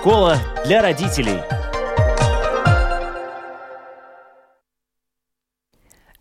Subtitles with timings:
[0.00, 1.40] Школа для родителей.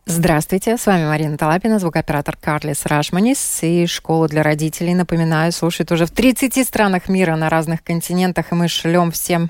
[0.05, 3.59] Здравствуйте, с вами Марина Талапина, звукооператор Карлис Рашманис.
[3.61, 8.51] И школу для родителей, напоминаю, слушает уже в 30 странах мира на разных континентах.
[8.51, 9.49] И мы шлем всем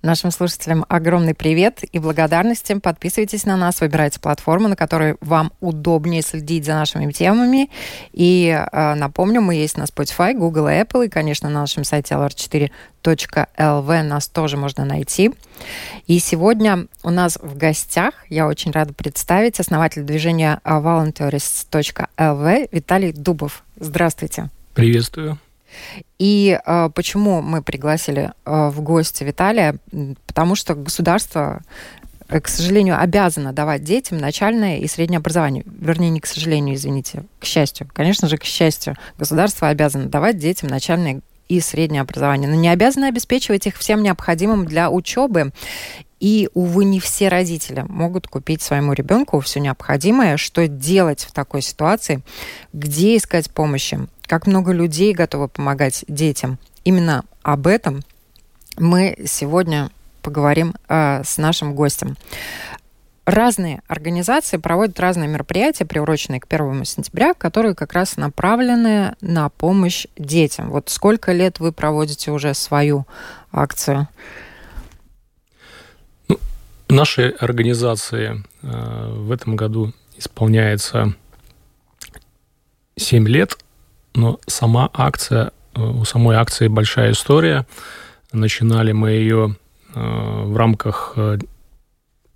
[0.00, 2.72] Нашим слушателям огромный привет и благодарности.
[2.74, 7.68] Подписывайтесь на нас, выбирайте платформу, на которой вам удобнее следить за нашими темами.
[8.12, 12.14] И э, напомню, мы есть на Spotify, Google и Apple, и, конечно, на нашем сайте
[12.14, 15.32] lr4.lv нас тоже можно найти.
[16.06, 23.64] И сегодня у нас в гостях, я очень рада представить, основатель движения volunteers.lv Виталий Дубов.
[23.80, 24.50] Здравствуйте.
[24.74, 25.40] Приветствую.
[26.18, 29.76] И э, почему мы пригласили э, в гости Виталия?
[30.26, 31.62] Потому что государство
[32.28, 35.64] э, к сожалению, обязано давать детям начальное и среднее образование.
[35.66, 37.88] Вернее, не к сожалению, извините, к счастью.
[37.92, 43.06] Конечно же, к счастью, государство обязано давать детям начальное и среднее образование, но не обязаны
[43.06, 45.52] обеспечивать их всем необходимым для учебы.
[46.20, 50.36] И, увы, не все родители могут купить своему ребенку все необходимое.
[50.36, 52.22] Что делать в такой ситуации?
[52.72, 54.08] Где искать помощи?
[54.28, 56.58] как много людей готовы помогать детям.
[56.84, 58.02] Именно об этом
[58.76, 59.90] мы сегодня
[60.22, 62.16] поговорим э, с нашим гостем.
[63.24, 70.06] Разные организации проводят разные мероприятия, приуроченные к первому сентября, которые как раз направлены на помощь
[70.16, 70.70] детям.
[70.70, 73.06] Вот сколько лет вы проводите уже свою
[73.50, 74.08] акцию?
[76.90, 81.12] Нашей организации э, в этом году исполняется
[82.96, 83.58] 7 лет,
[84.14, 87.66] но сама акция, э, у самой акции большая история.
[88.32, 89.56] Начинали мы ее
[89.94, 91.14] э, в рамках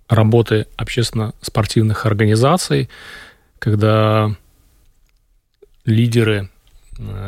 [0.07, 2.89] работы общественно-спортивных организаций,
[3.57, 4.29] когда
[5.85, 6.49] лидеры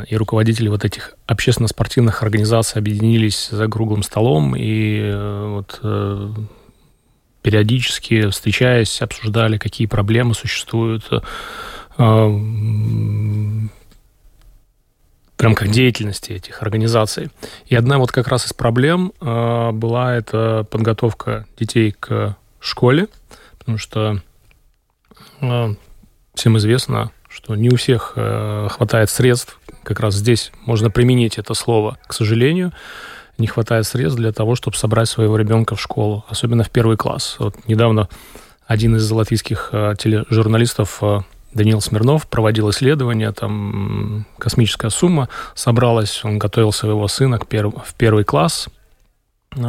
[0.08, 5.80] и руководители вот этих общественно-спортивных организаций объединились за круглым столом и вот
[7.46, 11.08] периодически встречаясь обсуждали, какие проблемы существуют
[11.96, 12.42] в
[15.38, 17.30] рамках деятельности этих организаций.
[17.66, 23.06] И одна вот как раз из проблем э, была это подготовка детей к школе,
[23.60, 24.20] потому что
[25.40, 25.74] э,
[26.34, 31.54] всем известно, что не у всех э, хватает средств, как раз здесь можно применить это
[31.54, 32.72] слово, к сожалению,
[33.38, 37.36] не хватает средств для того, чтобы собрать своего ребенка в школу, особенно в первый класс.
[37.38, 38.08] Вот недавно
[38.66, 41.20] один из латвийских э, тележурналистов э,
[41.52, 47.74] Даниил Смирнов проводил исследование, там космическая сумма собралась, он готовил своего сына к перв...
[47.84, 48.68] в первый класс,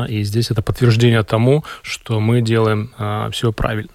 [0.10, 3.92] и здесь это подтверждение тому, что мы делаем а, все правильно.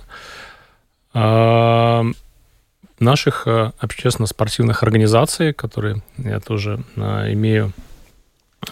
[1.12, 2.04] А,
[2.98, 7.91] наших а, общественно-спортивных организаций, которые я тоже а, имею а,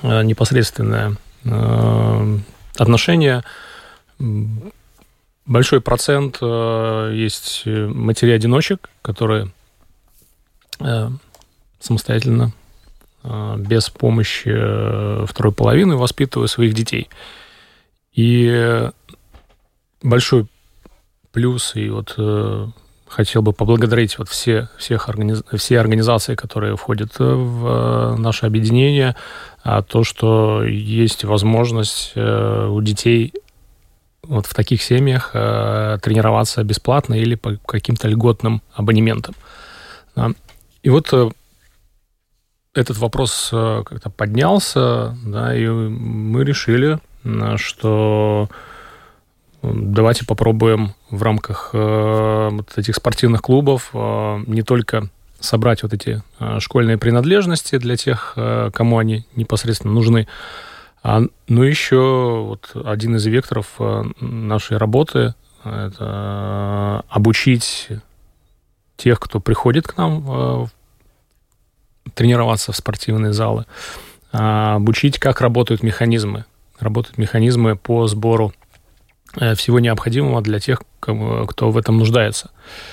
[0.02, 2.38] непосредственное а,
[2.76, 3.42] отношение,
[5.46, 9.50] большой процент э, есть э, матерей-одиночек, которые
[10.78, 11.10] э,
[11.80, 12.52] самостоятельно,
[13.24, 17.08] э, без помощи э, второй половины воспитывают своих детей.
[18.12, 18.90] И
[20.02, 20.46] большой
[21.32, 22.68] плюс, и вот э,
[23.10, 25.43] хотел бы поблагодарить вот все, всех организ...
[25.54, 29.16] все организации, которые входят в наше объединение,
[29.62, 33.34] а то, что есть возможность у детей
[34.22, 39.34] вот в таких семьях э, тренироваться бесплатно или по каким-то льготным абонементам.
[40.82, 41.31] И вот э,
[42.75, 48.48] этот вопрос э, как-то поднялся, да, и мы решили, э, что
[49.62, 56.22] давайте попробуем в рамках э, вот этих спортивных клубов э, не только собрать вот эти
[56.38, 58.37] э, школьные принадлежности для тех,
[58.72, 60.28] кому они непосредственно нужны,
[61.03, 63.81] а, ну, еще вот один из векторов
[64.21, 65.34] нашей работы–
[65.65, 67.88] это обучить
[68.98, 70.69] тех, кто приходит к нам
[72.15, 73.66] тренироваться в спортивные залы,
[74.33, 76.45] а, обучить, как работают механизмы.
[76.78, 78.53] Работают механизмы по сбору
[79.54, 82.50] всего необходимого для тех, кто в этом нуждается.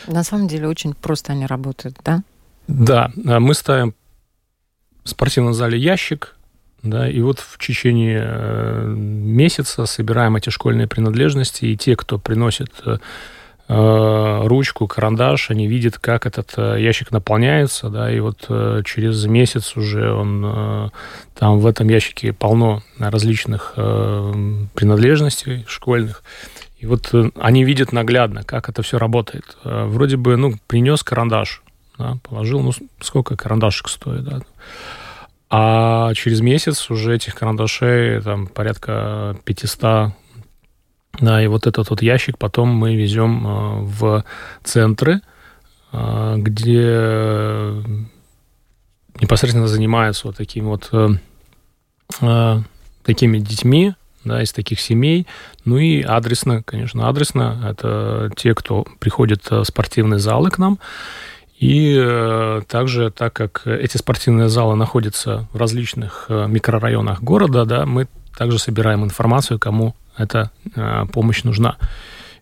[0.07, 2.21] На самом деле очень просто они работают, да?
[2.67, 3.95] Да, мы ставим
[5.03, 6.35] в спортивном зале ящик,
[6.83, 12.71] да, и вот в течение э, месяца собираем эти школьные принадлежности, и те, кто приносит
[12.85, 12.97] э,
[13.67, 18.47] ручку, карандаш, они видят, как этот э, ящик наполняется, да, и вот
[18.85, 20.91] через месяц уже он,
[21.37, 26.23] там в этом ящике полно различных принадлежностей школьных,
[26.79, 29.57] и вот они видят наглядно, как это все работает.
[29.63, 31.61] Вроде бы, ну, принес карандаш,
[31.97, 32.71] да, положил, ну,
[33.01, 34.39] сколько карандашик стоит, да,
[35.49, 40.13] А через месяц уже этих карандашей там порядка 500
[41.19, 44.23] да, и вот этот вот ящик потом мы везем в
[44.63, 45.21] центры,
[45.91, 47.73] где
[49.19, 50.91] непосредственно занимаются вот такими вот
[53.03, 53.93] такими детьми,
[54.25, 55.25] да, из таких семей.
[55.65, 57.65] Ну и адресно, конечно, адресно.
[57.67, 60.77] Это те, кто приходит в спортивные залы к нам.
[61.57, 67.85] И э, также, так как эти спортивные залы находятся в различных э, микрорайонах города, да,
[67.87, 71.77] мы также собираем информацию, кому эта э, помощь нужна.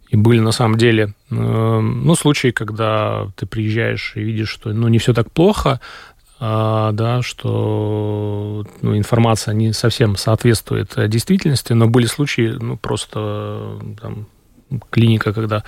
[0.09, 4.99] И были на самом деле ну, случаи, когда ты приезжаешь и видишь, что ну, не
[4.99, 5.81] все так плохо,
[6.37, 14.27] а, да, что ну, информация не совсем соответствует действительности, но были случаи, ну, просто там,
[14.89, 15.63] клиника, когда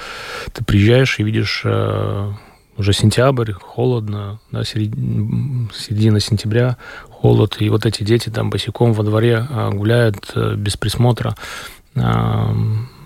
[0.51, 2.31] ты приезжаешь и видишь э,
[2.75, 6.75] уже сентябрь, холодно, да, середина, середина сентября,
[7.09, 11.37] холод, и вот эти дети там босиком во дворе гуляют э, без присмотра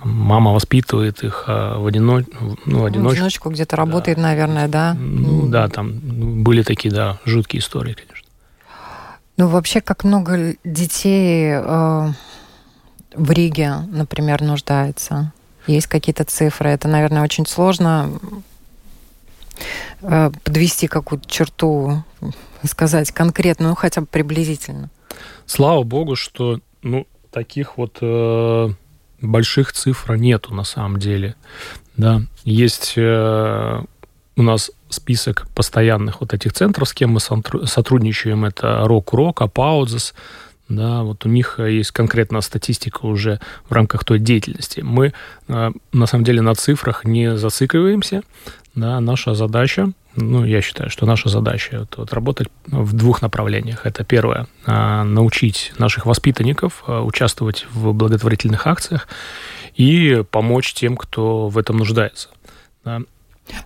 [0.03, 2.21] мама воспитывает их а в, одино...
[2.65, 3.09] ну, одиночку.
[3.09, 4.23] В одиночку где-то работает, да.
[4.23, 4.93] наверное, да?
[4.93, 5.99] Ну, да, там
[6.43, 8.27] были такие, да, жуткие истории, конечно.
[9.37, 12.11] Ну, вообще, как много детей э,
[13.15, 15.33] в Риге, например, нуждается?
[15.67, 16.69] Есть какие-то цифры?
[16.69, 18.09] Это, наверное, очень сложно
[20.01, 22.03] э, подвести какую-то черту,
[22.63, 24.89] сказать конкретно, ну, хотя бы приблизительно.
[25.45, 27.97] Слава богу, что, ну, таких вот...
[28.01, 28.71] Э
[29.21, 31.35] больших цифр нету на самом деле.
[31.97, 33.81] Да, есть э,
[34.35, 38.45] у нас список постоянных вот этих центров, с кем мы сотрудничаем.
[38.45, 40.13] Это Рок-Рок, Апаузес.
[40.71, 44.79] Да, вот у них есть конкретная статистика уже в рамках той деятельности.
[44.79, 45.13] Мы
[45.49, 48.21] э, на самом деле на цифрах не зацикливаемся.
[48.73, 53.85] Да, наша задача ну, я считаю, что наша задача вот, вот работать в двух направлениях.
[53.85, 59.07] Это первое, а, научить наших воспитанников участвовать в благотворительных акциях
[59.75, 62.27] и помочь тем, кто в этом нуждается.
[62.83, 63.01] Да.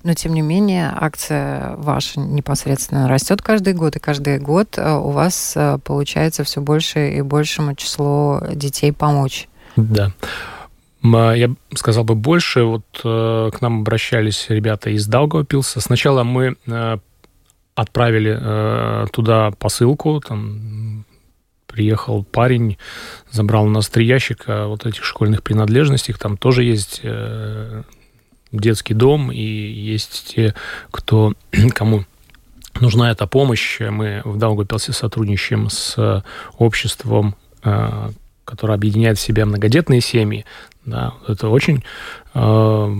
[0.04, 5.12] Но, тем не менее, акция ваша непосредственно растет каждый год, и каждый год а, у
[5.12, 9.48] вас получается все больше и большему числу детей помочь.
[9.76, 10.12] Да.
[11.14, 12.64] Я сказал бы больше.
[12.64, 15.80] Вот э, к нам обращались ребята из Даугавпилса.
[15.80, 16.98] Сначала мы э,
[17.76, 21.06] отправили э, туда посылку, там
[21.68, 22.78] приехал парень,
[23.32, 26.14] забрал у нас три ящика вот этих школьных принадлежностей.
[26.14, 27.02] Там тоже есть
[28.60, 30.54] детский дом, и есть те,
[30.92, 31.34] кто,
[31.74, 32.06] кому
[32.80, 33.80] нужна эта помощь.
[33.80, 36.24] Мы в Даугавпилсе сотрудничаем с
[36.58, 37.36] обществом
[38.46, 40.46] которое объединяет в себе многодетные семьи.
[40.86, 41.84] Да, это очень
[42.36, 42.96] э,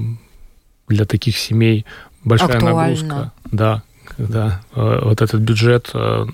[0.88, 1.86] для таких семей
[2.24, 2.82] большая Актуально.
[2.82, 3.32] нагрузка.
[3.52, 6.26] Да, когда э, вот этот бюджет э,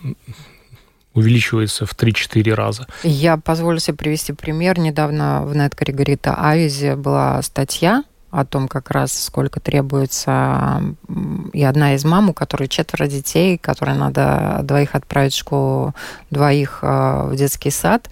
[1.13, 2.87] увеличивается в 3-4 раза.
[3.03, 4.79] Я позволю себе привести пример.
[4.79, 10.81] Недавно в Неткоригорита Авизе была статья о том, как раз сколько требуется.
[11.53, 15.93] И одна из мам, у которой четверо детей, которой надо двоих отправить в школу,
[16.29, 18.09] двоих э, в детский сад,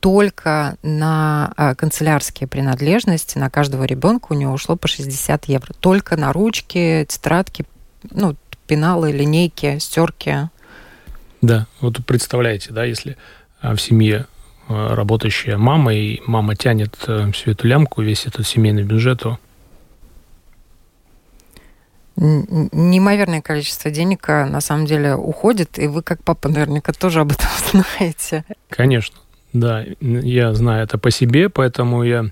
[0.00, 5.72] только на а, канцелярские принадлежности на каждого ребенка у него ушло по 60 евро.
[5.80, 7.64] Только на ручки, тетрадки,
[8.10, 8.36] ну,
[8.68, 10.48] пеналы, линейки, стерки.
[11.40, 13.16] Да, вот представляете, да, если
[13.60, 14.26] а, в семье
[14.68, 19.38] работающая мама, и мама тянет э, всю эту лямку, весь этот семейный бюджет, то
[22.16, 27.48] неимоверное количество денег на самом деле уходит, и вы как папа наверняка тоже об этом
[27.72, 28.44] знаете.
[28.70, 29.16] Конечно.
[29.52, 32.26] Да, я знаю это по себе, поэтому я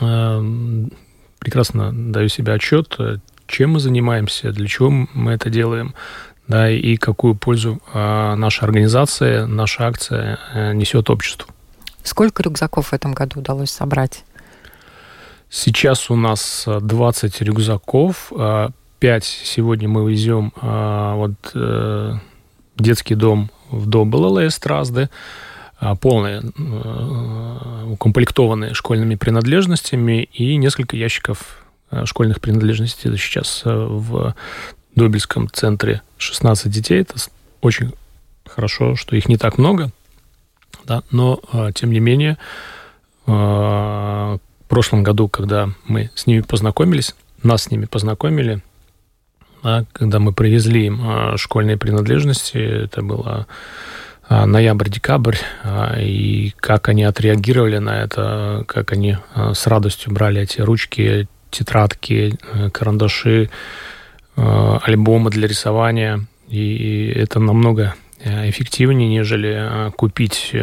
[0.00, 0.42] э,
[1.38, 2.96] прекрасно даю себе отчет,
[3.46, 5.94] чем мы занимаемся, для чего мы это делаем,
[6.46, 11.52] да, и какую пользу э, наша организация, наша акция э, несет обществу.
[12.02, 14.24] Сколько рюкзаков в этом году удалось собрать?
[15.48, 18.32] Сейчас у нас 20 рюкзаков,
[19.00, 21.34] 5 сегодня мы везем вот
[22.76, 25.08] детский дом в Добелеле Стразды,
[25.78, 33.08] а, полные, э, укомплектованные школьными принадлежностями и несколько ящиков э, школьных принадлежностей.
[33.08, 34.34] Это сейчас э, в
[34.94, 37.00] Добельском центре 16 детей.
[37.00, 37.14] Это
[37.62, 37.92] очень
[38.46, 39.90] хорошо, что их не так много,
[40.84, 41.40] да, но
[41.74, 42.36] тем не менее
[43.26, 47.14] в прошлом году, когда мы с ними познакомились,
[47.44, 48.60] нас с ними познакомили,
[49.62, 53.46] да, когда мы привезли им школьные принадлежности, это было
[54.32, 60.40] а, ноябрь-декабрь, а, и как они отреагировали на это, как они а, с радостью брали
[60.40, 63.50] эти ручки, тетрадки, э, карандаши,
[64.36, 66.26] альбомы для рисования.
[66.48, 70.54] И это намного эффективнее, нежели купить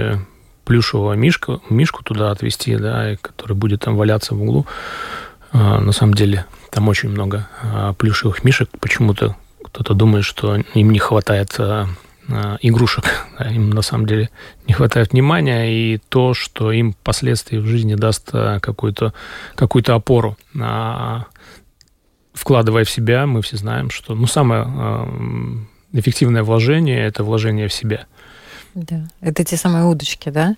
[0.64, 4.66] плюшевого мишку, мишку туда отвезти, да, который будет там валяться в углу.
[5.52, 7.48] На самом деле там очень много
[7.98, 8.70] плюшевых мишек.
[8.80, 11.60] Почему-то кто-то думает, что им не хватает
[12.62, 13.06] игрушек.
[13.40, 14.30] Им на самом деле
[14.68, 19.14] не хватает внимания и то, что им впоследствии в жизни даст какую-то
[19.56, 20.38] какую опору.
[22.34, 24.68] Вкладывая в себя, мы все знаем, что ну, самое
[25.94, 28.08] эффективное вложение– это вложение в себя.
[28.78, 30.56] Да, это те самые удочки, да?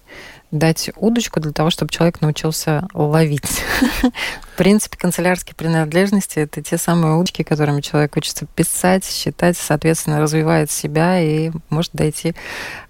[0.52, 3.64] Дать удочку для того, чтобы человек научился ловить.
[4.02, 10.70] В принципе, канцелярские принадлежности– это те самые удочки, которыми человек учится писать, считать, соответственно, развивает
[10.70, 12.36] себя и может дойти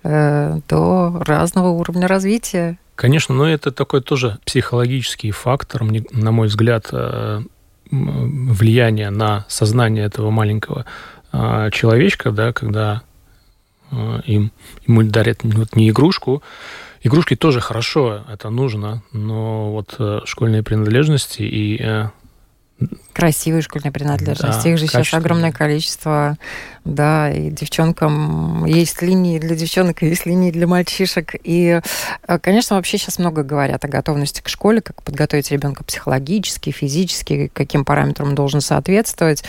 [0.01, 2.79] э, до разного уровня развития.
[2.95, 7.43] Конечно, но это такой тоже психологический фактор, на мой взгляд, э,
[7.91, 10.87] влияние на сознание этого маленького
[11.31, 13.03] человечка, да, когда
[14.25, 14.51] им,
[14.87, 16.43] ему дарят вот не игрушку,
[17.01, 22.09] Игрушки тоже хорошо, это нужно, но вот э, школьные принадлежности и э,
[23.13, 24.63] красивые школьные принадлежности.
[24.63, 26.37] Да, Их же сейчас огромное количество.
[26.83, 31.35] Да, и девчонкам есть линии для девчонок, есть линии для мальчишек.
[31.43, 31.81] И,
[32.27, 37.49] э, конечно, вообще сейчас много говорят о готовности к школе, как подготовить ребенка психологически, физически,
[37.53, 39.45] каким параметрам должен соответствовать.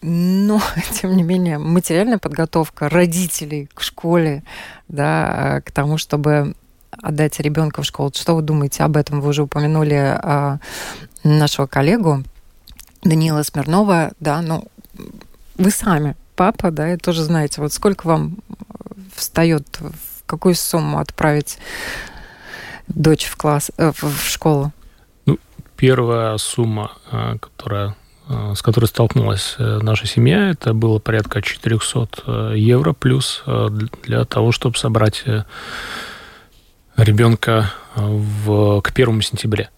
[0.00, 0.60] Но,
[0.92, 4.42] тем не менее, материальная подготовка родителей к школе,
[4.88, 6.54] да, к тому, чтобы
[6.90, 8.12] отдать ребенка в школу.
[8.14, 9.20] Что вы думаете об этом?
[9.20, 10.58] Вы уже упомянули а,
[11.22, 12.24] нашего коллегу
[13.02, 14.66] Даниила Смирнова, да, ну,
[15.56, 18.38] вы сами папа, да, и тоже знаете, вот сколько вам
[19.14, 21.58] встает, в какую сумму отправить
[22.86, 24.72] дочь в класс, э, в школу?
[25.26, 25.38] Ну,
[25.76, 32.08] первая сумма, а, которая Э, с которой столкнулась э, наша семья, это было порядка 400
[32.26, 33.42] э, евро плюс
[34.02, 35.24] для того, чтобы собрать
[36.96, 39.70] ребенка в, к первому сентября.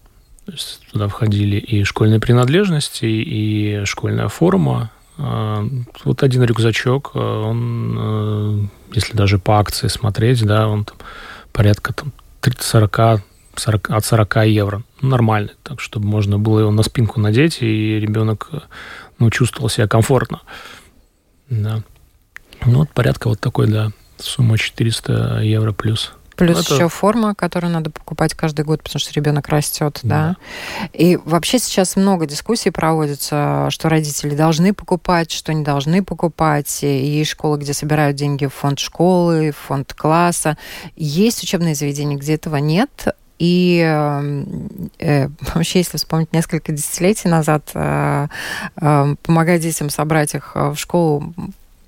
[0.45, 4.89] То есть туда входили и школьные принадлежности, и школьная форма.
[5.17, 10.97] Вот один рюкзачок, он, если даже по акции смотреть, да, он там
[11.51, 13.21] порядка там, 30-40
[13.55, 14.83] 40, от 40 евро.
[15.01, 18.49] Нормально, так, чтобы можно было его на спинку надеть, и ребенок
[19.19, 20.41] ну, чувствовал себя комфортно.
[21.49, 21.81] Да.
[22.65, 26.13] Ну, вот порядка вот такой, да, сумма 400 евро плюс.
[26.35, 26.73] Плюс это...
[26.73, 30.35] еще форма, которую надо покупать каждый год, потому что ребенок растет, да.
[30.81, 30.87] да.
[30.93, 36.83] И вообще сейчас много дискуссий проводится, что родители должны покупать, что не должны покупать.
[36.83, 40.57] И есть школы, где собирают деньги в фонд школы, в фонд класса.
[40.95, 43.07] Есть учебные заведения, где этого нет.
[43.41, 48.27] И э, вообще, если вспомнить несколько десятилетий назад, э,
[48.79, 51.33] э, помогать детям собрать их э, в школу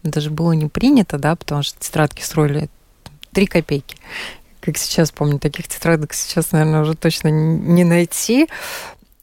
[0.01, 2.69] даже было не принято, да, потому что тетрадки строили
[3.33, 3.97] 3 копейки.
[4.61, 8.49] Как сейчас помню, таких тетрадок сейчас, наверное, уже точно не найти.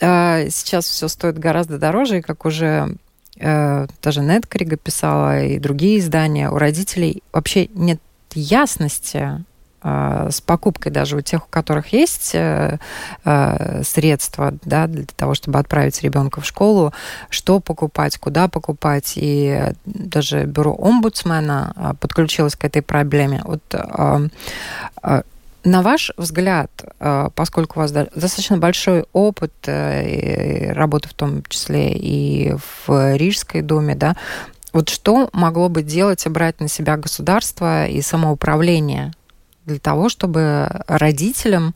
[0.00, 2.94] А сейчас все стоит гораздо дороже, и как уже
[3.40, 8.00] э, даже Неткрига писала, и другие издания, у родителей вообще нет
[8.34, 9.44] ясности
[9.82, 12.78] с покупкой даже у тех, у которых есть э,
[13.24, 16.92] э, средства да, для того, чтобы отправить ребенка в школу,
[17.30, 19.14] что покупать, куда покупать.
[19.16, 23.42] И даже бюро омбудсмена а, подключилось к этой проблеме.
[23.44, 24.20] Вот а,
[25.62, 26.70] на ваш взгляд,
[27.34, 32.54] поскольку у вас достаточно большой опыт э, работы в том числе и
[32.86, 34.16] в Рижской думе, да,
[34.72, 39.12] вот что могло бы делать и брать на себя государство и самоуправление
[39.70, 41.74] для того, чтобы родителям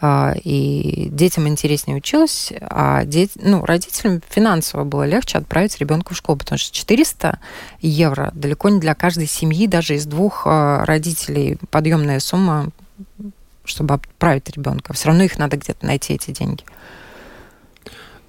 [0.00, 6.16] э, и детям интереснее училось, а деть, ну, родителям финансово было легче отправить ребенка в
[6.16, 7.38] школу, потому что 400
[7.80, 12.70] евро далеко не для каждой семьи, даже из двух э, родителей подъемная сумма,
[13.64, 14.92] чтобы отправить ребенка.
[14.92, 16.64] Все равно их надо где-то найти, эти деньги.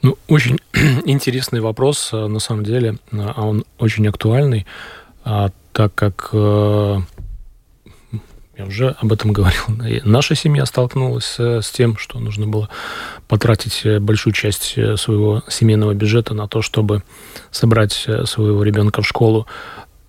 [0.03, 0.59] Ну, очень
[1.05, 4.67] интересный вопрос, э, на самом деле, а он очень актуальный,
[5.23, 6.29] а, так как
[8.57, 9.63] я уже об этом говорил.
[10.03, 12.69] Наша семья столкнулась с тем, что нужно было
[13.27, 17.03] потратить э, большую часть э, своего семейного бюджета на то, чтобы
[17.51, 19.47] собрать э, своего ребенка в школу.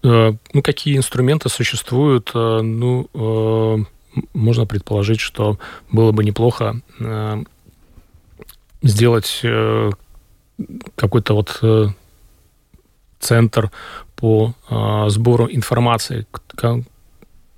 [0.03, 2.31] Ну, какие инструменты существуют?
[2.33, 3.85] Ну,
[4.33, 5.59] можно предположить, что
[5.91, 6.81] было бы неплохо
[8.81, 9.43] сделать
[10.95, 11.95] какой-то вот
[13.19, 13.73] центр
[14.15, 14.55] по
[15.09, 16.29] сбору информации,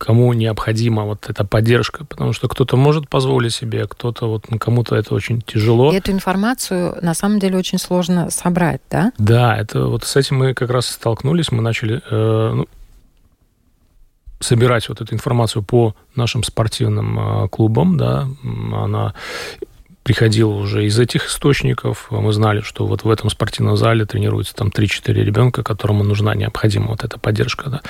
[0.01, 4.97] кому необходима вот эта поддержка, потому что кто-то может позволить себе, кто-то вот ну, кому-то
[4.97, 5.93] это очень тяжело.
[5.93, 9.13] И эту информацию на самом деле очень сложно собрать, да?
[9.19, 12.67] Да, это вот с этим мы как раз столкнулись, мы начали, э, ну,
[14.41, 18.27] собирать вот эту информацию по нашим спортивным клубам, да,
[18.73, 19.13] она
[20.03, 22.07] приходила уже из этих источников.
[22.11, 26.89] Мы знали, что вот в этом спортивном зале тренируются там 3-4 ребенка, которому нужна необходима
[26.89, 27.69] вот эта поддержка.
[27.69, 27.81] Да.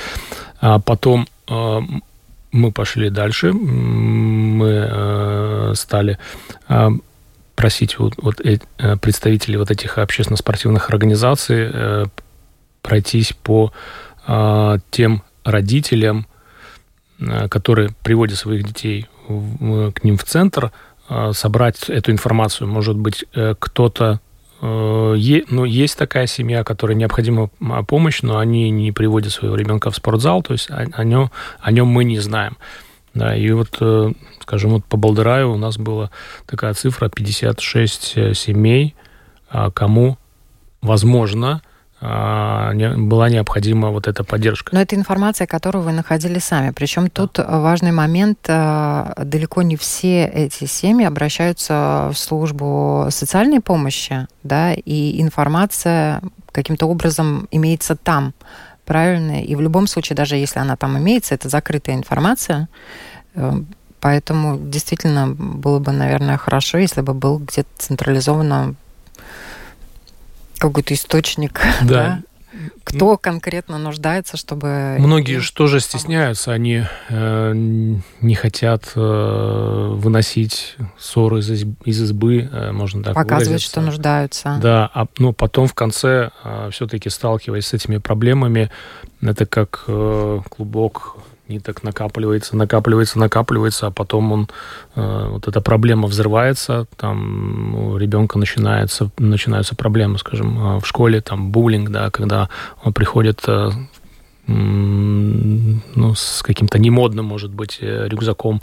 [0.60, 4.72] А потом мы пошли дальше, мы
[5.74, 6.18] стали
[7.60, 8.56] просить вот, вот э,
[8.96, 12.06] представителей вот этих общественно-спортивных организаций э,
[12.80, 13.70] пройтись по
[14.26, 16.26] э, тем родителям,
[17.18, 20.72] э, которые приводят своих детей к ним в центр,
[21.10, 22.66] э, собрать эту информацию.
[22.66, 24.29] Может быть, э, кто-то э,
[24.62, 27.48] е, ну, есть такая семья, которой необходима
[27.86, 31.72] помощь, но они не приводят своего ребенка в спортзал, то есть о, о, нем, о
[31.72, 32.56] нем мы не знаем.
[33.14, 36.10] Да, и вот, э, скажем, вот по Балдыраю у нас была
[36.46, 38.94] такая цифра 56 э, семей,
[39.48, 40.16] а, кому,
[40.80, 41.62] возможно,
[42.00, 44.74] была необходима вот эта поддержка.
[44.74, 46.70] Но это информация, которую вы находили сами.
[46.70, 47.10] Причем да.
[47.10, 54.72] тут важный момент, э, далеко не все эти семьи обращаются в службу социальной помощи, да,
[54.72, 58.32] и информация каким-то образом имеется там
[58.86, 59.42] правильная.
[59.42, 62.68] И в любом случае, даже если она там имеется, это закрытая информация.
[63.34, 63.52] Э,
[64.00, 68.74] поэтому действительно было бы, наверное, хорошо, если бы был где-то централизованно
[70.60, 71.60] какой-то источник.
[71.82, 71.86] Да.
[71.88, 72.22] да?
[72.84, 74.96] Кто конкретно нуждается, чтобы...
[74.98, 82.72] Многие же тоже стесняются, они э, не хотят э, выносить ссоры из, из избы, э,
[82.72, 83.70] можно так Показывать, выразиться.
[83.70, 84.58] что нуждаются.
[84.60, 88.70] Да, а ну, потом в конце, э, все-таки сталкиваясь с этими проблемами,
[89.22, 91.18] это как э, клубок
[91.50, 94.48] ниток накапливается, накапливается, накапливается, а потом он,
[94.94, 101.20] э, вот эта проблема взрывается, там у ребенка начинается, начинаются проблемы, скажем, э, в школе,
[101.20, 102.48] там буллинг, да, когда
[102.82, 103.70] он приходит э,
[104.46, 108.62] ну, с каким-то немодным, может быть, э, рюкзаком,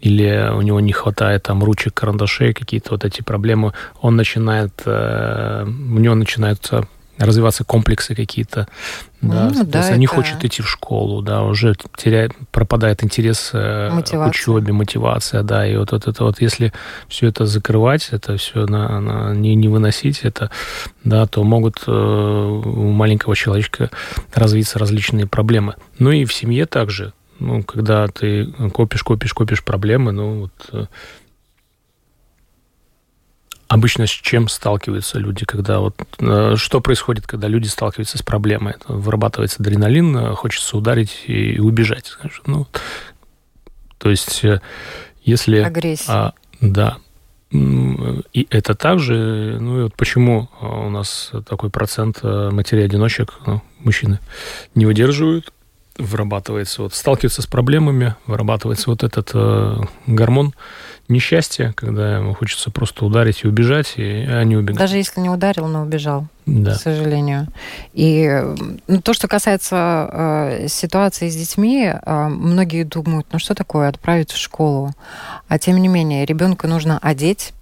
[0.00, 5.64] или у него не хватает там ручек, карандашей, какие-то вот эти проблемы, он начинает, э,
[5.66, 6.86] у него начинаются
[7.18, 8.68] развиваться комплексы какие-то.
[9.20, 9.96] Да, ну, да, это...
[9.96, 14.26] не хочет идти в школу, да, уже теряет, пропадает интерес э, мотивация.
[14.26, 16.72] к учебе, мотивация, да, и вот, вот это вот, если
[17.08, 20.50] все это закрывать, это все на, на, не, не выносить, это,
[21.02, 23.90] да, то могут э, у маленького человечка
[24.32, 25.74] развиться различные проблемы.
[25.98, 30.86] Ну и в семье также, ну, когда ты копишь, копишь, копишь проблемы, ну, вот э,
[33.68, 38.74] Обычно с чем сталкиваются люди, когда вот э, что происходит, когда люди сталкиваются с проблемой?
[38.74, 42.44] Это вырабатывается адреналин, э, хочется ударить и, убежать, скажем.
[42.46, 42.66] Ну,
[43.98, 44.62] то есть, э,
[45.22, 45.58] если...
[45.58, 46.10] Агрессия.
[46.10, 46.96] А, да.
[47.50, 54.18] И это также, ну и вот почему у нас такой процент матерей-одиночек, ну, мужчины,
[54.74, 55.52] не выдерживают,
[55.98, 60.54] вырабатывается, вот сталкиваются с проблемами, вырабатывается вот этот э, гормон
[61.08, 64.78] несчастья, когда ему хочется просто ударить и убежать, и они убегают.
[64.78, 66.74] Даже если не ударил, но убежал, да.
[66.74, 67.48] к сожалению.
[67.94, 68.30] И
[68.86, 74.30] ну, то, что касается э, ситуации с детьми, э, многие думают, ну что такое отправить
[74.30, 74.94] в школу?
[75.48, 77.52] А тем не менее, ребенка нужно одеть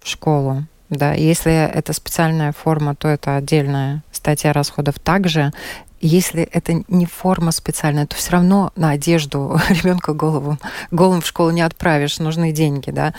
[0.00, 0.64] в школу.
[0.90, 4.98] Да, если это специальная форма, то это отдельная статья расходов.
[4.98, 5.52] Также
[6.00, 10.58] если это не форма специальная, то все равно на одежду ребенка голову,
[10.90, 13.14] голым в школу не отправишь, нужны деньги, да.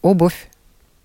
[0.00, 0.48] Обувь,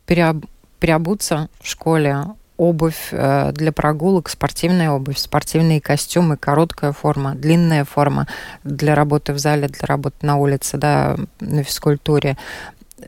[0.06, 0.46] переоб,
[0.80, 2.26] переобуться в школе,
[2.58, 8.28] обувь э, для прогулок, спортивная обувь, спортивные костюмы, короткая форма, длинная форма
[8.64, 12.38] для работы в зале, для работы на улице, да, на физкультуре.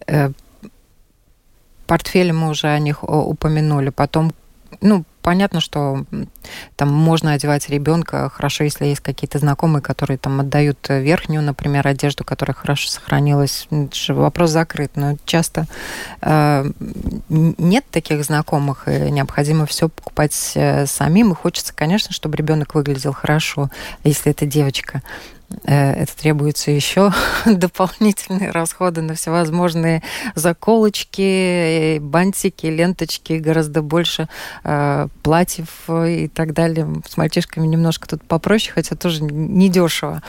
[0.07, 0.31] Э,
[1.87, 3.89] портфели мы уже о них упомянули.
[3.89, 4.31] Потом
[4.81, 6.05] ну, понятно, что
[6.75, 12.23] там можно одевать ребенка хорошо, если есть какие-то знакомые, которые там отдают верхнюю, например, одежду,
[12.23, 13.67] которая хорошо сохранилась.
[14.08, 15.65] Вопрос закрыт, но часто
[16.21, 16.65] э,
[17.29, 21.32] нет таких знакомых, и необходимо все покупать э, самим.
[21.32, 23.69] И хочется, конечно, чтобы ребенок выглядел хорошо,
[24.03, 25.01] если это девочка.
[25.63, 27.12] Э, это требуется еще
[27.45, 30.03] дополнительные расходы на всевозможные
[30.35, 34.27] заколочки, бантики, ленточки, гораздо больше
[34.63, 36.88] э, платьев и так далее.
[37.07, 40.21] С мальчишками немножко тут попроще, хотя тоже недешево.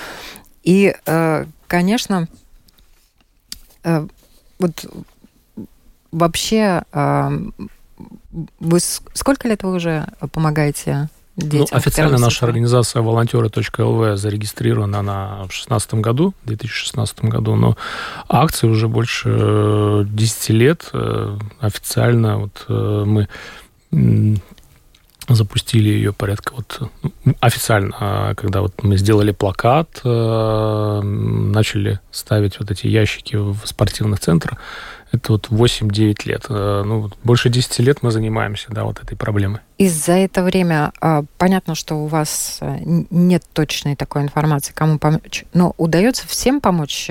[0.62, 2.28] И, э, конечно,
[3.84, 4.06] э,
[4.58, 4.86] вот
[6.12, 7.30] вообще э,
[8.58, 11.66] вы сколько лет вы уже помогаете детям?
[11.70, 17.76] Ну, официально наша организация волонтеры.лв зарегистрирована она в 2016 году, в 2016 году, но
[18.28, 20.90] акции уже больше 10 лет.
[20.92, 23.28] Э, официально вот э, мы
[25.34, 26.90] запустили ее порядка вот
[27.40, 34.20] официально, а когда вот мы сделали плакат, э, начали ставить вот эти ящики в спортивных
[34.20, 34.58] центрах,
[35.12, 36.46] это вот 8-9 лет.
[36.48, 39.60] Э, ну, больше 10 лет мы занимаемся, да, вот этой проблемой.
[39.78, 42.78] И за это время а, понятно, что у вас э,
[43.10, 47.10] нет точной такой информации, кому помочь, но удается всем помочь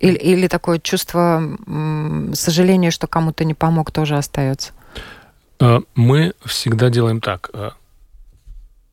[0.00, 1.42] или, или такое чувство
[2.32, 4.72] сожаления, что кому-то не помог, тоже остается?
[5.60, 7.50] Э, мы всегда делаем так.
[7.52, 7.70] Э,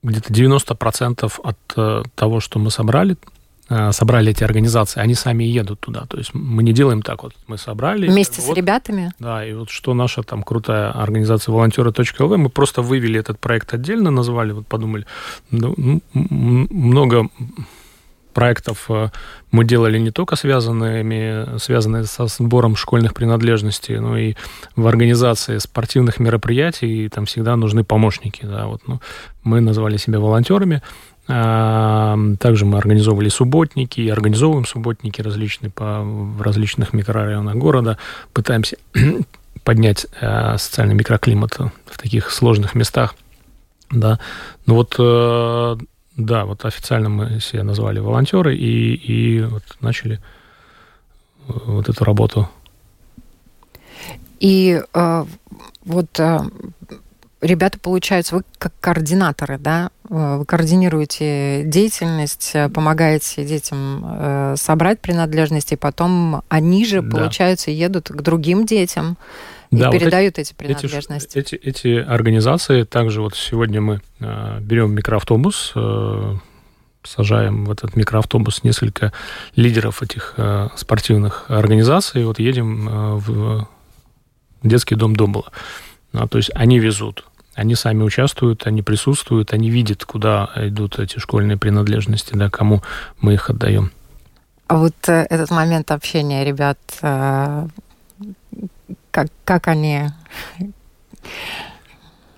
[0.04, 3.18] где-то 90% от э, того, что мы собрали,
[3.92, 6.06] собрали эти организации, они сами едут туда.
[6.06, 7.34] То есть мы не делаем так вот.
[7.48, 8.08] Мы собрали...
[8.08, 9.12] Вместе вот, с ребятами?
[9.18, 14.12] Да, и вот что наша там крутая организация волонтеры.лв, мы просто вывели этот проект отдельно,
[14.12, 15.08] назвали, вот подумали,
[15.50, 15.74] ну,
[16.14, 17.28] много
[18.36, 19.10] проектов э,
[19.50, 24.36] мы делали не только связанными, связанные со сбором школьных принадлежностей, но и
[24.76, 28.46] в организации спортивных мероприятий, и там всегда нужны помощники.
[28.46, 29.00] Да, вот, ну,
[29.44, 30.84] мы назвали себя волонтерами,
[31.28, 37.98] а, также мы организовывали субботники, и организовываем субботники различные по, в различных микрорайонах города,
[38.34, 38.78] пытаемся
[39.64, 43.16] поднять э, социальный микроклимат в таких сложных местах.
[43.92, 44.20] Да.
[44.66, 45.78] Ну вот э,
[46.18, 50.22] да, вот официально мы себя назвали волонтеры и, и вот начали
[51.48, 52.50] э, вот эту работу.
[54.40, 55.26] И э,
[55.84, 56.40] вот э,
[57.42, 65.74] ребята, получается, вы как координаторы, да, э, вы координируете деятельность, э, помогаете детям собрать принадлежности,
[65.74, 67.18] и потом они же, да.
[67.18, 69.18] получается, едут к другим детям,
[69.72, 71.38] и да, передают вот эти, эти принадлежности.
[71.38, 76.36] Эти, эти, эти организации, также вот сегодня мы э, берем микроавтобус, э,
[77.04, 79.14] сажаем в этот микроавтобус несколько
[79.56, 83.68] лидеров этих э, спортивных организаций, и вот едем э, в
[84.64, 85.52] детский дом Домбола.
[86.14, 91.20] А, то есть они везут, они сами участвуют, они присутствуют, они видят, куда идут эти
[91.20, 92.82] школьные принадлежности, да, кому
[93.20, 93.92] мы их отдаем.
[94.68, 97.68] А вот э, этот момент общения ребят э,
[99.16, 100.10] как, как они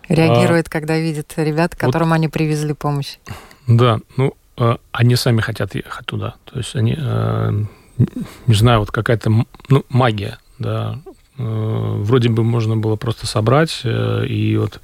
[0.08, 3.18] реагируют, а, когда видят ребят, которым вот, они привезли помощь?
[3.66, 6.36] Да, ну, а, они сами хотят ехать туда.
[6.46, 7.52] То есть они, а,
[8.46, 9.32] не знаю, вот какая-то
[9.70, 11.00] ну, магия, да.
[11.36, 14.82] Вроде бы можно было просто собрать э, и вот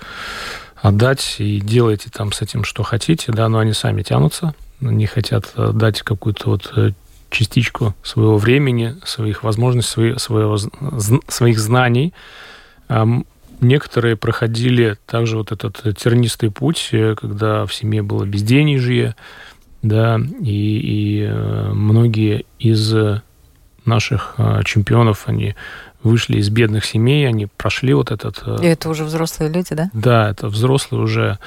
[0.75, 5.51] отдать, и делайте там с этим что хотите, да, но они сами тянутся, они хотят
[5.55, 6.91] э, дать какую-то вот э,
[7.33, 10.57] частичку своего времени, своих возможностей, своего,
[11.27, 12.13] своих знаний.
[13.63, 19.15] Некоторые проходили также вот этот тернистый путь, э, когда в семье было безденежье,
[19.81, 22.93] да, и, и э, многие из
[23.85, 25.55] наших э, чемпионов, они
[26.03, 28.43] вышли из бедных семей, они прошли вот этот...
[28.61, 29.89] И это уже взрослые люди, да?
[29.93, 31.39] Да, это взрослые уже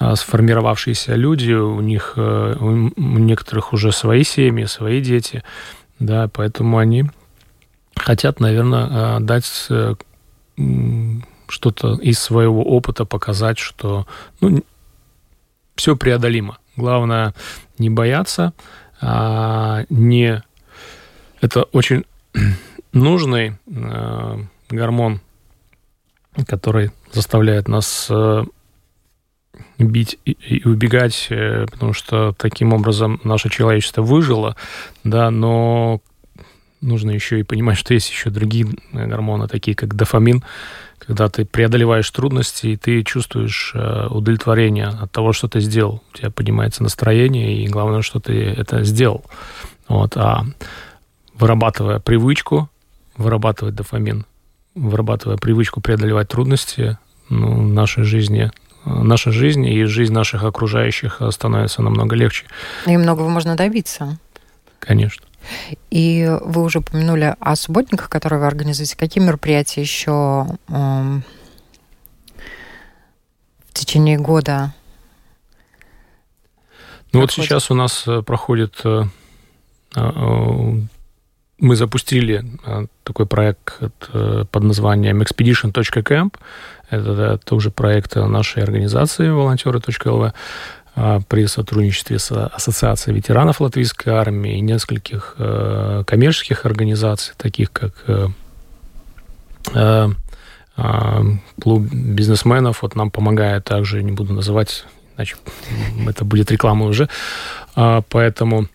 [0.00, 5.42] сформировавшиеся люди, у них, э, у некоторых уже свои семьи, свои дети,
[5.98, 7.04] да, поэтому они
[7.96, 9.94] хотят, наверное, а, дать э,
[11.48, 14.06] что-то из своего опыта, показать, что
[14.40, 14.62] ну,
[15.74, 16.58] все преодолимо.
[16.76, 17.34] Главное
[17.78, 18.52] не бояться,
[19.00, 20.42] а не...
[21.40, 22.04] Это очень
[22.92, 24.38] нужный э,
[24.70, 25.20] гормон,
[26.46, 28.10] который заставляет нас
[29.78, 34.56] бить и, убегать, э, потому что таким образом наше человечество выжило,
[35.04, 36.00] да, но
[36.80, 40.44] нужно еще и понимать, что есть еще другие гормоны, такие как дофамин,
[40.98, 46.02] когда ты преодолеваешь трудности, и ты чувствуешь э, удовлетворение от того, что ты сделал.
[46.12, 49.24] У тебя поднимается настроение, и главное, что ты это сделал.
[49.88, 50.16] Вот.
[50.16, 50.44] А
[51.34, 52.68] вырабатывая привычку,
[53.16, 54.26] вырабатывать дофамин,
[54.74, 58.50] вырабатывая привычку преодолевать трудности, ну, в нашей жизни
[58.88, 62.46] наша жизнь и жизнь наших окружающих становится намного легче.
[62.86, 64.18] И многого можно добиться.
[64.78, 65.24] Конечно.
[65.90, 68.96] И вы уже упомянули о субботниках, которые вы организуете.
[68.96, 71.20] Какие мероприятия еще э,
[73.68, 74.74] в течение года?
[77.12, 79.04] Ну вот сейчас у нас э, проходит э,
[79.96, 80.72] э,
[81.60, 82.44] мы запустили
[83.02, 83.80] такой проект
[84.12, 86.36] под названием expedition.camp.
[86.90, 90.32] Это тоже проект нашей организации волонтеры.лв
[91.00, 97.92] а, при сотрудничестве с Ассоциацией ветеранов Латвийской армии и нескольких э, коммерческих организаций, таких как
[98.08, 98.28] э,
[99.74, 100.08] э,
[101.60, 102.82] клуб бизнесменов.
[102.82, 105.36] Вот нам помогает также, не буду называть, иначе
[106.08, 107.08] это будет реклама уже.
[107.76, 108.66] А, поэтому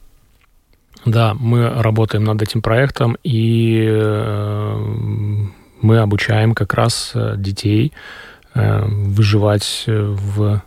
[1.05, 3.85] да, мы работаем над этим проектом, и
[5.83, 7.93] мы обучаем как раз детей
[8.55, 10.63] выживать в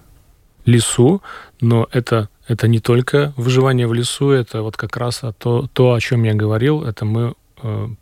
[0.65, 1.23] лесу,
[1.61, 6.01] но это, это не только выживание в лесу, это вот как раз то, то о
[6.01, 7.35] чем я говорил, это мы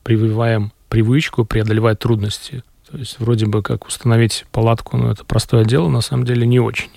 [0.03, 2.63] прививаем привычку преодолевать трудности.
[2.95, 6.61] То есть вроде бы как установить палатку, но это простое дело, на самом деле не
[6.61, 6.91] очень.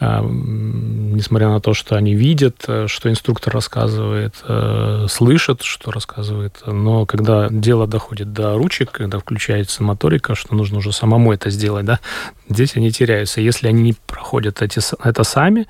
[0.00, 6.62] А, несмотря на то, что они видят, э, что инструктор рассказывает, э, слышат, что рассказывает,
[6.64, 11.84] но когда дело доходит до ручек, когда включается моторика, что нужно уже самому это сделать,
[11.84, 12.00] да,
[12.48, 13.42] здесь они теряются.
[13.42, 15.66] Если они не проходят эти, это сами,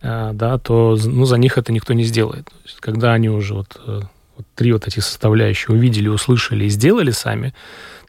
[0.00, 2.44] э, да, то ну, за них это никто не сделает.
[2.44, 7.10] То есть, когда они уже вот, вот три вот этих составляющих увидели, услышали и сделали
[7.10, 7.52] сами,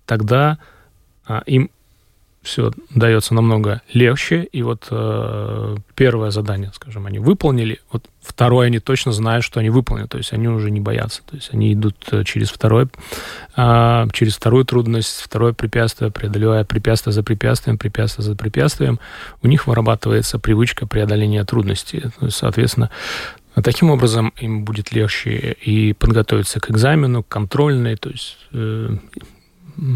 [0.05, 0.59] тогда
[1.45, 1.69] им
[2.41, 4.43] все дается намного легче.
[4.43, 9.69] И вот э, первое задание, скажем, они выполнили, вот второе они точно знают, что они
[9.69, 12.87] выполнили, то есть они уже не боятся, то есть они идут э, через второе,
[13.57, 18.99] э, через вторую трудность, второе препятствие, преодолевая препятствие за препятствием, препятствие за препятствием,
[19.43, 22.03] у них вырабатывается привычка преодоления трудностей.
[22.29, 22.89] Соответственно,
[23.61, 28.95] Таким образом, им будет легче и подготовиться к экзамену, к контрольной, то есть э,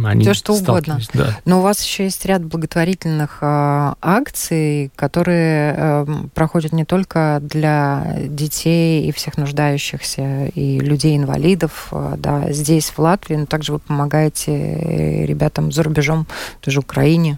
[0.06, 1.00] они Все что угодно.
[1.14, 1.40] Да.
[1.46, 8.18] Но у вас еще есть ряд благотворительных э, акций, которые э, проходят не только для
[8.26, 15.26] детей и всех нуждающихся, и людей-инвалидов э, да, здесь, в Латвии, но также вы помогаете
[15.26, 16.28] ребятам за рубежом,
[16.62, 17.38] тоже Украине.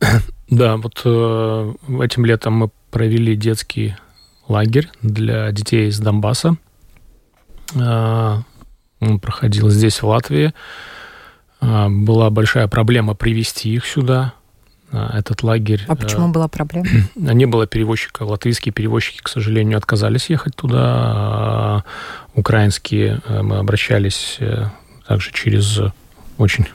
[0.48, 3.96] Да, вот э, этим летом мы провели детский
[4.46, 6.56] лагерь для детей из Донбасса.
[7.74, 8.42] Э,
[9.06, 10.52] он проходил здесь, в Латвии.
[11.60, 14.34] А, была большая проблема привести их сюда,
[14.92, 15.84] а, этот лагерь.
[15.88, 16.86] А почему э, была проблема?
[17.16, 18.22] Не было перевозчика.
[18.22, 20.78] Латвийские перевозчики, к сожалению, отказались ехать туда.
[20.80, 21.84] А
[22.34, 24.66] украинские э, мы обращались э,
[25.06, 25.80] также через
[26.38, 26.66] очень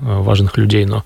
[0.00, 1.04] важных людей, но,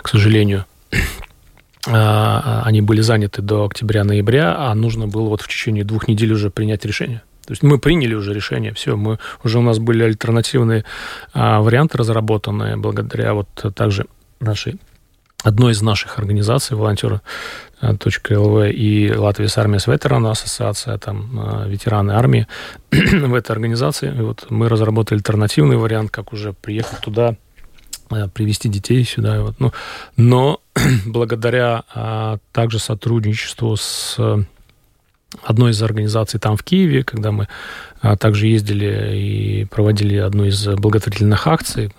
[0.00, 0.64] к сожалению,
[1.84, 6.86] они были заняты до октября-ноября, а нужно было вот в течение двух недель уже принять
[6.86, 7.22] решение.
[7.46, 10.84] То есть мы приняли уже решение, все, мы уже у нас были альтернативные
[11.32, 14.06] а, варианты разработанные благодаря вот также
[14.40, 14.78] нашей
[15.42, 17.20] одной из наших организаций, волонтеры
[17.80, 22.46] .лв и Латвия с армией с ветерана, ассоциация там а, ветераны армии
[22.90, 24.08] в этой организации.
[24.08, 27.36] И вот мы разработали альтернативный вариант, как уже приехать туда,
[28.08, 29.42] а, привести детей сюда.
[29.42, 29.60] Вот.
[29.60, 29.72] Ну,
[30.16, 30.60] но
[31.06, 34.18] благодаря а, также сотрудничеству с
[35.42, 37.48] одной из организаций там в Киеве, когда мы
[38.00, 41.92] а, также ездили и проводили одну из благотворительных акций,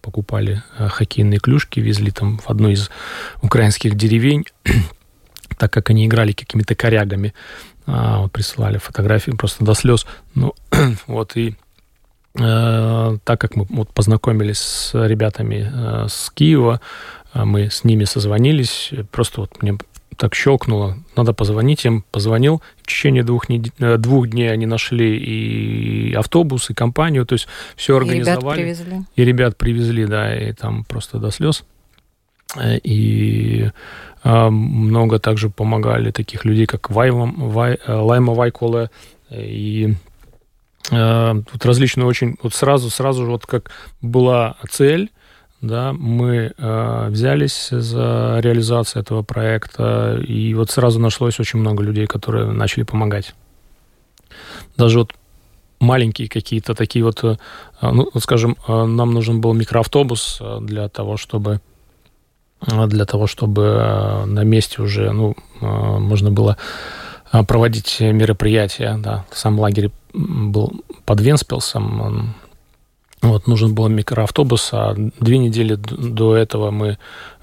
[0.00, 2.90] покупали а, хоккейные клюшки, везли там в одну из
[3.42, 4.46] украинских деревень,
[5.58, 7.34] так как они играли какими-то корягами,
[7.86, 10.06] а, присылали фотографии просто до слез.
[10.34, 10.54] Ну,
[11.06, 11.56] вот, и
[12.36, 16.80] так как мы вот, познакомились с ребятами с Киева,
[17.32, 19.78] мы с ними созвонились, просто вот мне
[20.16, 22.04] так щелкнуло, надо позвонить им.
[22.10, 23.72] Позвонил, в течение двух, нед...
[23.78, 28.60] Э, двух дней они нашли и автобус, и компанию, то есть все организовали.
[28.60, 29.04] И ребят привезли.
[29.16, 31.64] И ребят привезли, да, и там просто до слез.
[32.56, 33.70] Э, и
[34.22, 38.90] э, много также помогали таких людей, как Вайма, Вай, Лайма Вайколе
[39.30, 39.94] и
[40.90, 43.70] тут различные очень, вот сразу, сразу же вот как
[44.02, 45.10] была цель,
[45.66, 52.06] да, мы э, взялись за реализацию этого проекта, и вот сразу нашлось очень много людей,
[52.06, 53.34] которые начали помогать.
[54.76, 55.12] Даже вот
[55.80, 57.36] маленькие какие-то такие вот, э,
[57.82, 61.60] ну, вот скажем, э, нам нужен был микроавтобус э, для того, чтобы
[62.66, 66.56] для того, чтобы на месте уже, ну, можно было
[67.46, 69.26] проводить мероприятия, да.
[69.32, 70.72] Сам лагерь был
[71.04, 72.34] под Венспилсом,
[73.24, 76.98] вот, нужен был микроавтобус, а две недели до этого мы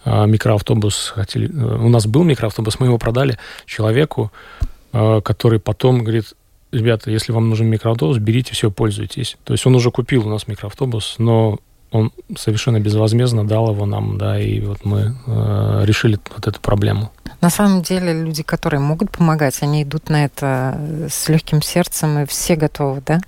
[0.06, 1.48] а, микроавтобус хотели...
[1.52, 4.32] У нас был микроавтобус, мы его продали человеку,
[4.94, 6.34] а, который потом говорит,
[6.72, 9.38] ребята, если вам нужен микроавтобус, берите, все, пользуйтесь.
[9.44, 11.58] То есть он уже купил у нас микроавтобус, но
[11.92, 17.12] он совершенно безвозмездно дал его нам, да, и вот мы э, решили вот эту проблему.
[17.42, 22.26] На самом деле люди, которые могут помогать, они идут на это с легким сердцем, и
[22.28, 23.20] все готовы, да?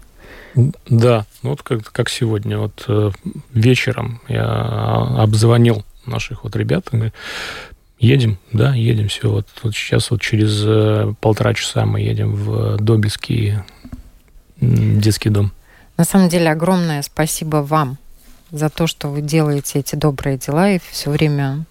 [0.56, 3.12] Да, ну вот как, как сегодня, вот э,
[3.54, 4.46] вечером я
[5.18, 7.12] обзвонил наших вот ребят, и
[8.00, 12.78] едем, да, едем, все, вот, вот сейчас вот через э, полтора часа мы едем в
[12.78, 13.60] Добельский
[14.60, 15.52] детский дом.
[15.98, 17.98] На самом деле огромное спасибо вам
[18.52, 21.66] за то, что вы делаете эти добрые дела и все время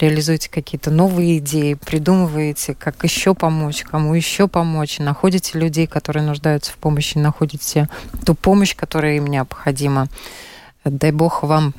[0.00, 6.72] реализуете какие-то новые идеи, придумываете, как еще помочь, кому еще помочь, находите людей, которые нуждаются
[6.72, 7.88] в помощи, находите
[8.24, 10.08] ту помощь, которая им необходима.
[10.84, 11.74] Дай Бог вам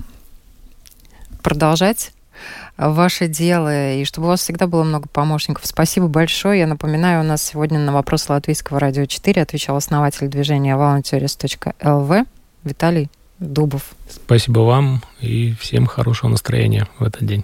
[1.41, 2.11] продолжать
[2.77, 5.65] ваше дело, и чтобы у вас всегда было много помощников.
[5.65, 6.59] Спасибо большое.
[6.59, 12.25] Я напоминаю, у нас сегодня на вопрос Латвийского радио 4 отвечал основатель движения volunteers.lv
[12.63, 13.83] Виталий Дубов.
[14.09, 17.43] Спасибо вам и всем хорошего настроения в этот день.